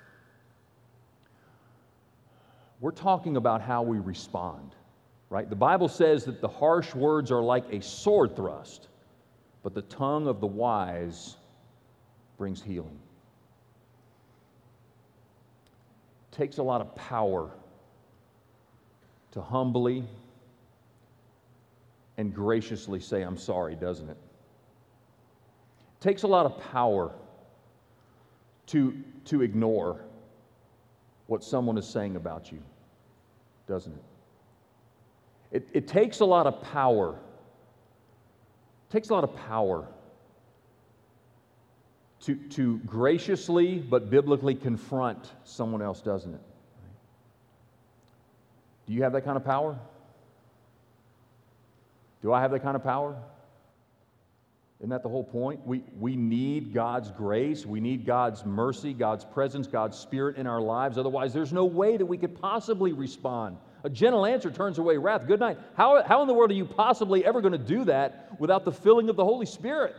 [2.84, 4.76] We're talking about how we respond
[5.34, 5.50] right?
[5.50, 8.88] The Bible says that the harsh words are like a sword thrust,
[9.64, 11.38] but the tongue of the wise
[12.38, 13.00] brings healing.
[16.32, 17.50] It takes a lot of power
[19.32, 20.04] to humbly
[22.18, 24.18] and graciously say, I'm sorry, doesn't it?
[26.00, 27.12] It takes a lot of power
[28.68, 30.00] to, to ignore
[31.26, 32.62] what someone is saying about you,
[33.68, 34.04] doesn't it?
[35.58, 37.12] It, it takes a lot of power.
[38.90, 39.88] It takes a lot of power
[42.22, 46.42] to, to graciously but biblically confront someone else, doesn't it?
[48.88, 49.78] Do you have that kind of power?
[52.22, 53.16] Do I have that kind of power?
[54.84, 55.66] Isn't that the whole point?
[55.66, 57.66] We, we need God's grace.
[57.66, 60.98] We need God's mercy, God's presence, God's spirit in our lives.
[60.98, 65.28] Otherwise, there's no way that we could possibly respond a gentle answer turns away wrath.
[65.28, 65.58] Good night.
[65.76, 68.72] How, how in the world are you possibly ever going to do that without the
[68.72, 69.96] filling of the Holy Spirit?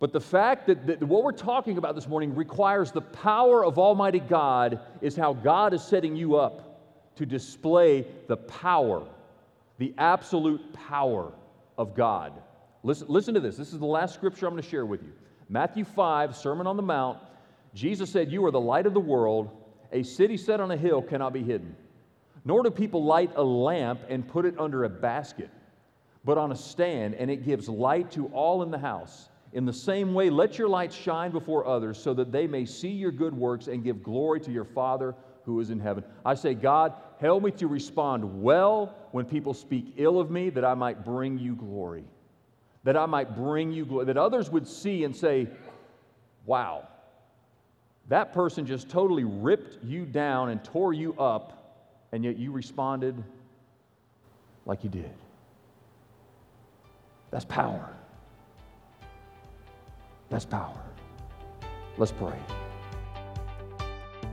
[0.00, 3.78] But the fact that, that what we're talking about this morning requires the power of
[3.78, 9.06] Almighty God is how God is setting you up to display the power,
[9.78, 11.32] the absolute power
[11.78, 12.32] of God.
[12.84, 13.56] Listen, listen to this.
[13.56, 15.12] This is the last scripture I'm going to share with you.
[15.48, 17.18] Matthew 5, Sermon on the Mount.
[17.74, 19.50] Jesus said, You are the light of the world.
[19.90, 21.74] A city set on a hill cannot be hidden.
[22.44, 25.48] Nor do people light a lamp and put it under a basket,
[26.24, 29.30] but on a stand, and it gives light to all in the house.
[29.54, 32.90] In the same way, let your light shine before others so that they may see
[32.90, 35.14] your good works and give glory to your Father
[35.44, 36.04] who is in heaven.
[36.24, 40.64] I say, God, help me to respond well when people speak ill of me, that
[40.64, 42.04] I might bring you glory.
[42.84, 44.06] That I might bring you glory.
[44.06, 45.48] That others would see and say,
[46.46, 46.86] wow,
[48.08, 51.64] that person just totally ripped you down and tore you up
[52.12, 53.22] and yet you responded
[54.66, 55.10] like you did.
[57.30, 57.88] That's power.
[60.30, 60.80] That's power.
[61.96, 62.38] Let's pray.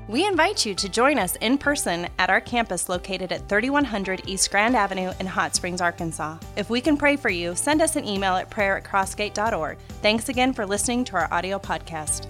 [0.07, 4.49] We invite you to join us in person at our campus located at 3100 East
[4.51, 6.37] Grand Avenue in Hot Springs, Arkansas.
[6.55, 9.77] If we can pray for you, send us an email at prayer at crossgate.org.
[10.01, 12.27] Thanks again for listening to our audio podcast.